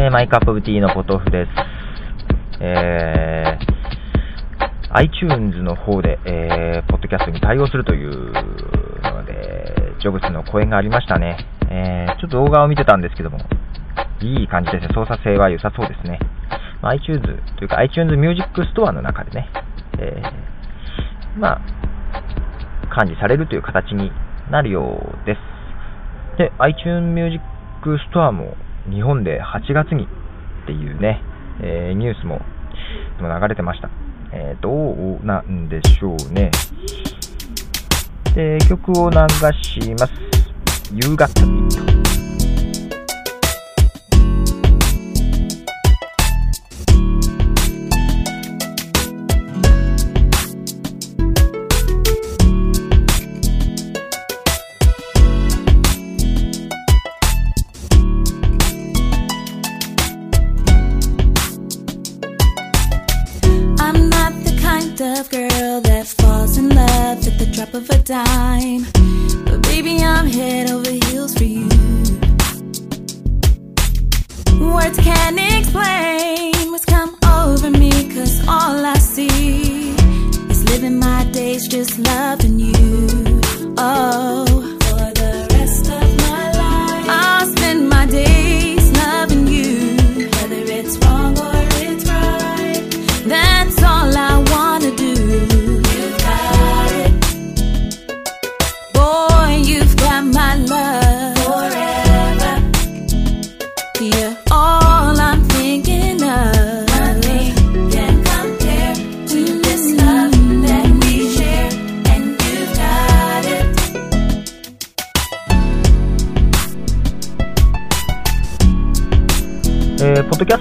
[0.00, 1.50] えー、マイカップブティーのポトフです。
[2.60, 8.32] えー、iTunes の方で、えー、ポッドキャストに対応するという
[9.02, 11.36] ので、ジョブズの講演がありましたね。
[11.68, 13.38] えー、ちょっと動画を見てたんですけども、
[14.20, 14.94] いい感じですね。
[14.94, 16.20] 操作性は良さそうですね。
[16.80, 17.20] まあ、iTunes
[17.56, 19.50] というか iTunes Music Store の中でね、
[19.98, 21.60] えー、まあ、
[22.94, 24.12] 管理されるという形に
[24.48, 26.38] なるようです。
[26.38, 27.42] で、iTunes Music
[28.14, 28.54] Store も
[28.90, 31.22] 日本で8月にっていうね、
[31.62, 32.40] えー、ニュースも
[33.20, 33.90] 流れてました。
[34.32, 36.50] えー、どうなんでしょうね。
[38.34, 39.16] で、曲を流
[39.62, 40.12] します。
[40.92, 41.87] 夕方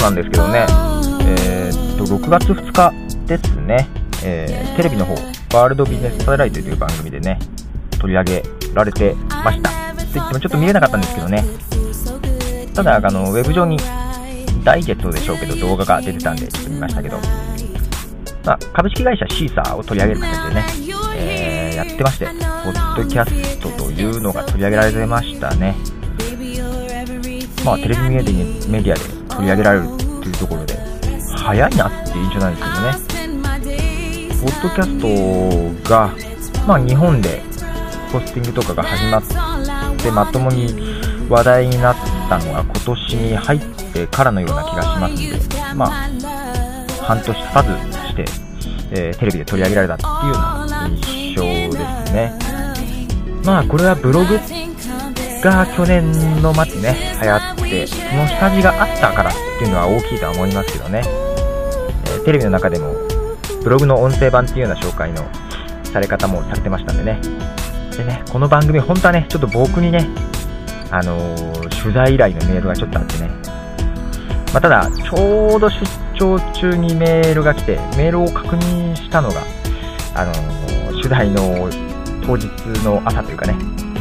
[0.00, 0.66] なんですけどね、
[1.26, 2.92] えー、っと、6月2日
[3.26, 3.86] ですね、
[4.24, 7.38] えー、テレビの方、ワールドビジネスサテライトという番組でね、
[7.98, 9.70] 取り上げられてました。
[9.70, 11.44] と言ってもちょっと見れなかったんですけどね、
[12.74, 13.78] ただ、あの、ウェブ上に
[14.64, 17.18] ダイジェットでしょうけど動画が出てたんで、ちょっと見ましたけど、
[18.44, 20.66] まあ、株式会社シーサーを取り上げる形でね、
[21.16, 25.76] えー、やってまして、ポッドキャストというのが取り上げられてましたね。
[27.64, 30.78] まあ、テレビメディアで取り上げられるっていうところで、
[31.34, 33.70] 早いなっていう印象なんですけどね。
[34.40, 36.14] ポッドキャストが、
[36.66, 37.42] まあ日本で
[38.12, 40.74] ポスティングとかが始まってまともに
[41.30, 41.96] 話題になっ
[42.28, 43.60] たのが今年に入っ
[43.94, 45.90] てからのような気がしますので、まあ、
[47.02, 47.68] 半年経たず
[48.08, 48.24] して、
[48.92, 51.70] えー、テレビで取り上げられたっていうような印象で
[52.06, 52.38] すね。
[53.44, 54.38] まあこれはブログ
[55.42, 57.39] が去年の末ね、流行っ
[57.70, 62.94] て、その下地があったからっていうのは大きいとは思いますけどね、えー、テレビの中でも、
[63.62, 65.22] ブログの音声版っていうような紹介の
[65.84, 67.20] され方もされてましたんでね。
[67.96, 70.08] でね、この番組、本当はね、ちょっと僕にね、
[70.90, 73.28] あのー、取材依頼のメールがちょっとあってね、
[74.52, 75.86] まあ、ただ、ちょうど出
[76.18, 79.42] 張中にメールが来て、メールを確認したのが、
[80.14, 81.70] あのー、取材の
[82.24, 82.48] 当日
[82.84, 83.54] の朝というかね、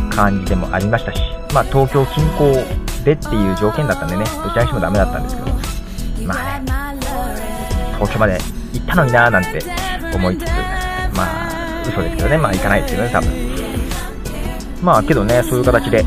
[0.09, 1.19] 感じでもありましたし、
[1.53, 5.47] まあ、東京近郊でっていう条件だったんでね、どちらにしてもダメだったんですけど、
[6.25, 6.99] まあね、
[7.95, 8.37] 東京まで
[8.73, 9.59] 行ったのになーなんて
[10.15, 10.47] 思いつつ、
[11.15, 13.59] まあ、嘘ですけどね、まあ行かないですけどね、多分。
[14.81, 16.05] まあ、けどね、そういう形で、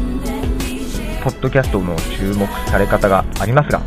[1.23, 3.81] ポッドキャストの注目され方がありますが、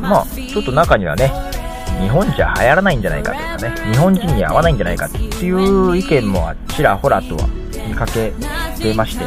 [0.00, 1.32] まあ、ちょっと中にはね、
[2.00, 7.46] 日本じゃ流行らないんじゃないかとかね、日本人に合わないんじゃないかっていう意見もちらほらとは
[7.86, 8.32] 見かけ
[8.80, 9.24] てまして、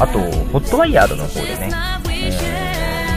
[0.00, 1.70] あと、ホットワイヤードの方でね、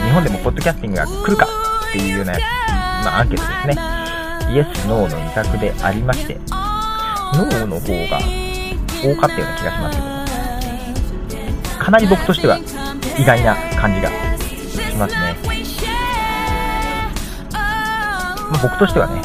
[0.04, 1.46] 日本でもポッドキャスティングが来るか
[1.88, 4.02] っていうような、まあ、アンケートですね。
[4.54, 6.38] イエス、ノーの2択でありまして、
[7.34, 8.18] ノーの方が
[9.00, 12.58] 多かったような気がしますけどかなり僕としては
[13.18, 15.36] 意外な感じがしますね。
[17.52, 19.22] まあ、僕としてはね、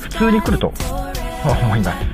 [0.00, 0.72] 普通に来ると
[1.44, 2.11] 思います。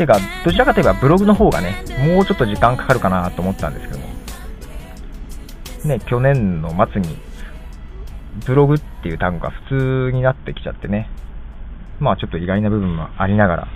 [0.00, 4.06] てか、どちらかといえばブログの方がね、もうちょっと時間かかるかなと思ったんですけども。
[5.84, 7.16] ね、去年の末に、
[8.46, 11.08] ブログっていう単語が普通になってきちゃってね。
[12.00, 13.68] まあちょっと意外な部分もありながら、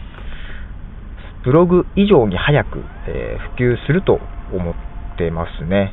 [1.44, 4.18] ブログ以上に早く、えー、普及すると
[4.52, 4.74] 思っ
[5.18, 5.92] てますね。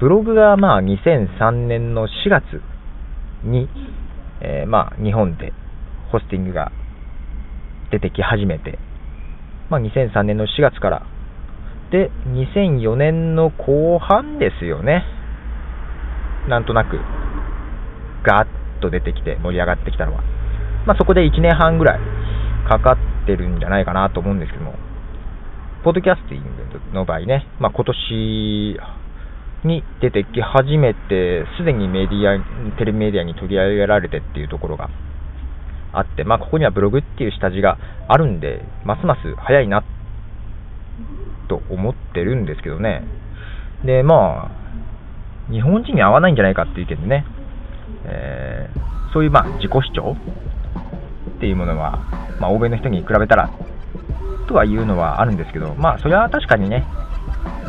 [0.00, 2.42] ブログがまあ2003年の4月
[3.44, 3.68] に、
[4.40, 5.52] えー、まあ日本で
[6.10, 6.72] ホスティングが
[7.92, 8.78] 出てき始めて、
[9.68, 11.06] まあ、2003年の4月から。
[11.90, 15.04] で、2004年の後半ですよね。
[16.48, 16.98] なんとなく、
[18.24, 20.22] ガーッと出てきて盛り上がってきたのは。
[20.86, 22.00] まあ、そこで1年半ぐらい
[22.68, 24.74] かかってるんじゃないかなと思うんですけども、
[25.82, 28.76] ポッドキャスティングの場合ね、まあ、今年
[29.64, 32.38] に出てき始めて、すでにメディア、
[32.78, 34.90] テレビメディアに取り上げられてっていうところが
[35.98, 37.78] あって、まあ、ここにはブログっていう下地が
[38.08, 39.84] あるんで、ますます早いな
[41.48, 43.02] と思ってるんですけどね。
[43.84, 47.24] で、まあ、日本人に合わないんじゃないかっていう意見でね、
[48.04, 50.16] えー、そういうまあ自己主張
[51.36, 51.98] っていうものは、
[52.40, 53.50] まあ、欧米の人に比べたら
[54.48, 56.84] とはいうのはあるんですけど、まあ、それは確かにね、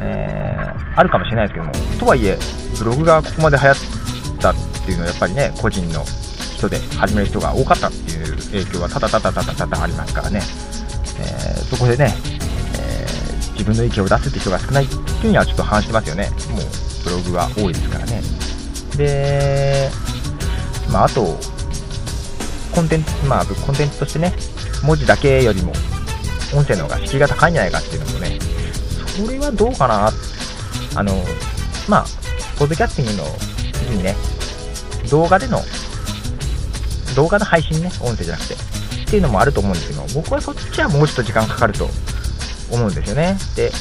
[0.01, 2.37] えー、あるかもしれないですけども、とはいえ、
[2.79, 3.75] ブログがここまで流行っ
[4.39, 4.53] たっ
[4.85, 6.03] ていうのは、やっぱりね、個人の
[6.57, 10.41] 人で始める人が多かったっていう影響はただただただただありますからね、
[11.19, 12.13] えー、そこでね、
[12.79, 16.61] えー、自分の意見を出すって人が少ないっていうにはちょっと反してますよね、もう
[17.03, 18.21] ブログが多いですからね。
[18.97, 19.89] で、
[20.91, 21.37] まあ、あと、
[22.73, 24.33] コンテンツ、まあ、コンテンツとしてね、
[24.83, 25.73] 文字だけよりも、
[26.53, 28.39] 音声の方が敷居が高いんじゃないかっていうのもね、
[29.07, 30.11] それはどうかな、
[30.95, 31.13] あの、
[31.87, 32.05] まあ、
[32.57, 34.15] ポッドキャスティングの時にね、
[35.09, 35.61] 動画での、
[37.17, 38.57] 動画の配信ね、音声じゃなくて、っ
[39.09, 41.89] ていうのもあると思うんですけど、僕はそっちはもうちょっと時間かかると
[42.71, 43.35] 思うんですよね。
[43.55, 43.71] で、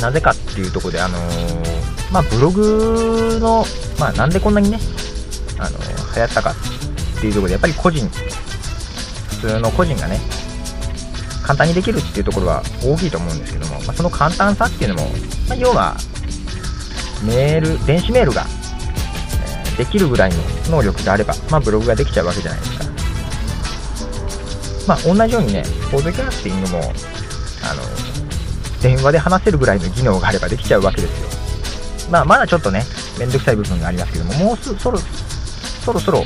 [0.00, 3.66] なぜかっていうところで、あのー、まあ、ブログの、
[3.98, 4.78] まあ、なんでこんなにね、
[5.58, 10.20] あのー、流行ったかっていうところで、やっぱり個人、普通の個人がね、
[11.42, 15.08] 簡単にできるっていうところは大きいと思うんですけども、まあ、その簡単さっていうのも、
[15.48, 15.96] まあ、要は、
[17.24, 18.46] メール、電子メールが、
[19.76, 20.36] できるぐらいの
[20.70, 22.84] 能力であれば、まあ、ブログができちゃうわけじゃないですか。
[24.86, 26.78] まあ、同じようにね、ポッドキャスティングも、
[27.62, 27.82] あの、
[28.82, 32.10] 電話で話せるぐらいの技能があればできちゃうわけですよ。
[32.10, 32.84] まあ、まだちょっとね、
[33.18, 36.24] めんどくさい部分がありますけども、もうそろそろそろ、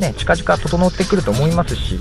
[0.00, 1.98] ね、近々整ってくると思いますし、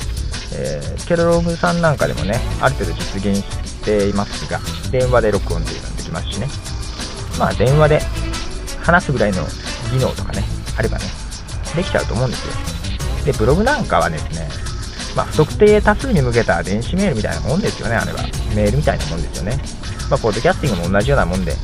[0.55, 4.59] えー、ケロログさんなんかでもね、ある程度実現していますが、
[4.91, 6.47] 電話で録音っていうのができますしね。
[7.39, 8.01] まあ、電話で
[8.81, 9.45] 話すぐらいの
[9.93, 10.43] 技能とかね、
[10.77, 11.05] あればね、
[11.75, 12.53] できちゃうと思うんですよ。
[13.25, 14.49] で、ブログなんかはですね、
[15.15, 18.23] まあ、不特定多数に向けた電子メールみたいなもんですよね、あれは。
[18.55, 19.57] メールみたいなもんですよね。
[20.09, 21.55] まあ、ポッドキャスティングも同じようなもんで、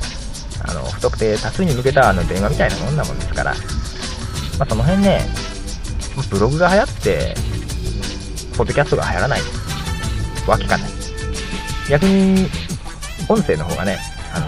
[0.63, 3.53] あの、不特定多数に向けたあの電話みたいなもんなもんですから、
[4.59, 5.25] まあ、その辺ね、
[6.29, 7.35] ブログが流行って、
[8.55, 9.41] ポッドキャストが流行らない
[10.47, 10.89] わけがない。
[11.89, 12.49] 逆に、
[13.27, 13.97] 音声の方がね、
[14.33, 14.45] あの、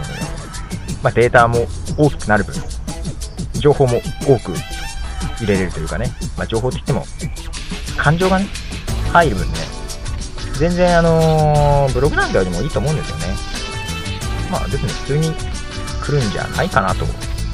[1.01, 1.66] まあ、データも
[1.98, 2.56] 大きくなる分、
[3.62, 4.54] 情報も多く
[5.40, 7.06] 入れれるというかね、まあ、情報って言っても、
[7.98, 8.48] 感情がね、
[9.13, 9.54] 入る分ね、
[10.60, 13.25] 全然あのー、ブログなんかよりもいいと思うんですよね。
[14.52, 15.34] まあ別に普通に
[16.04, 17.06] 来るんじゃないかなと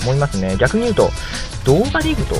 [0.03, 0.57] 思いますね。
[0.57, 1.09] 逆に言うと、
[1.65, 2.35] 動画でいくと、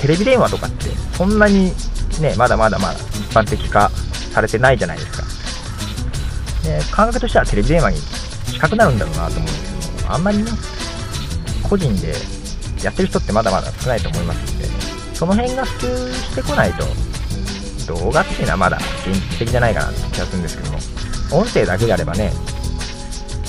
[0.00, 1.72] テレビ電話とかってそんなに
[2.20, 3.00] ね、まだまだまだ一
[3.32, 3.90] 般的化
[4.32, 5.24] されてないじゃないですか。
[6.62, 7.98] で感覚としてはテレビ電話に
[8.52, 10.44] 近くなるんだろうなと思うんですけど、あんまりね、
[11.70, 12.12] 個人で
[12.82, 14.64] やってる人ってまだまだ少ないと思いますんで、
[15.14, 16.84] その辺が普及してこないと、
[17.94, 20.78] 動画っていうのはまだ現実的じゃないかなって気がするんですけども、
[21.42, 22.32] 音声だけであればね、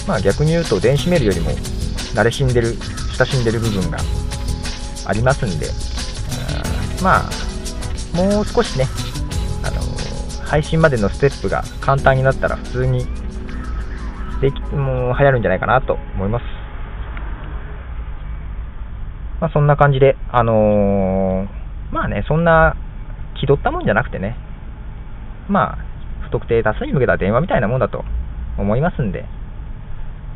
[0.08, 1.50] まあ逆に言うと電子メールよりも
[2.14, 2.76] 慣れしんでる、
[3.18, 3.98] 親しんでる部分が
[5.08, 5.68] ありますんで、
[7.02, 7.30] まあ
[8.16, 8.86] もう少しね、
[9.64, 9.82] あの
[10.46, 13.08] 配信までのステップが簡単になったら普通に
[14.42, 16.61] でき、もう流行るんじゃないかなと思います。
[19.42, 22.76] まあそんな感じで、あのー、まあね、そんな
[23.40, 24.38] 気取ったもんじゃなくてね、
[25.50, 25.78] まあ、
[26.28, 28.06] 不特定多数に向けた電話みたいなもんだと
[28.58, 29.26] 思いますんで、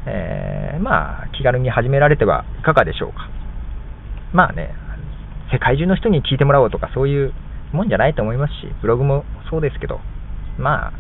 [0.08, 3.30] えー、まあ、気軽に始められてはいかがでしょうか。
[4.34, 4.74] まあね、
[5.54, 7.34] 世界中の人に聞いてもらおうとかそういう
[7.72, 10.00] もんじゃないと思いますし、ブログもそうですけど、
[10.58, 10.94] まあ、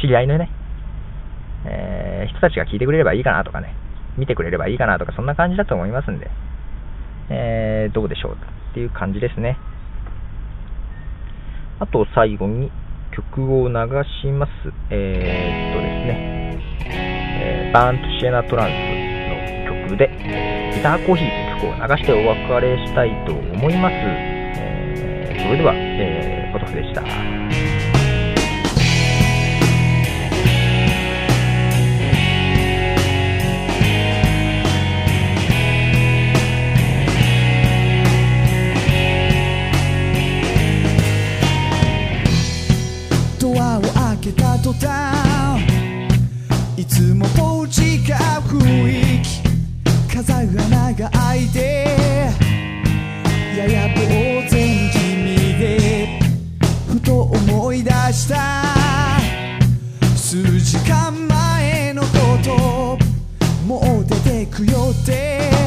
[0.00, 0.50] 知り合いのね、
[1.66, 3.74] えー、人たちが聞いてくれればいいかなとかね、
[4.16, 6.30] 見てくれればいいかなとか、そんな感じだと思いますんで、
[7.30, 9.58] えー、どうでしょうっていう感じですね。
[11.80, 12.70] あと最後に
[13.12, 13.74] 曲を流
[14.22, 14.50] します。
[14.90, 16.58] えー、っとですね、
[16.90, 18.72] えー、バーンとシエナトランス
[19.70, 20.08] の曲で、
[20.74, 23.94] ギターコーヒーという曲を流してお別れしたいと思います。
[25.38, 27.37] それでは、えー、ポトフでした。
[64.20, 65.57] てくよって。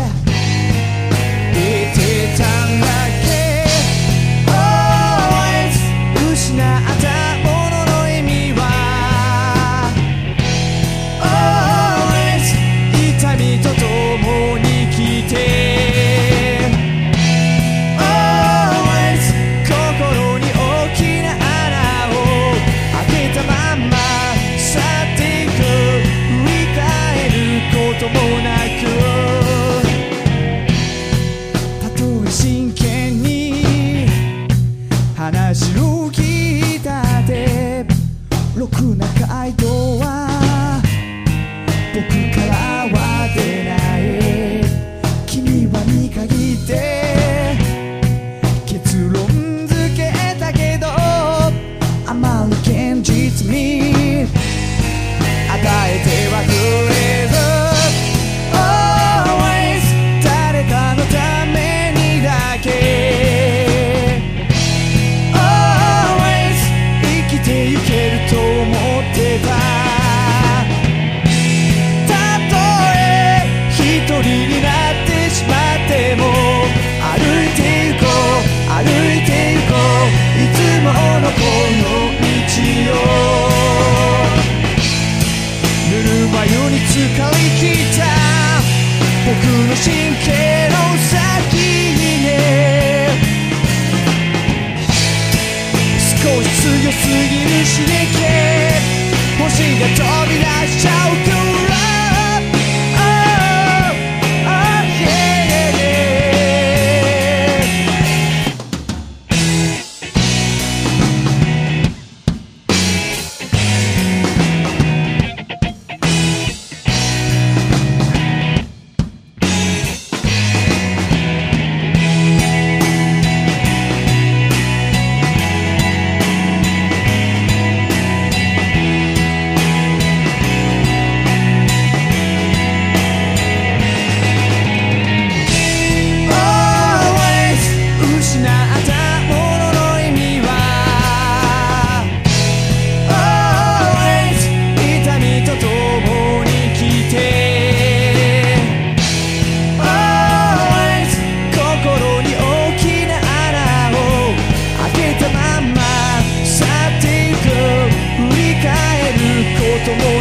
[53.51, 53.80] 現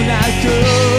[0.02, 0.89] なく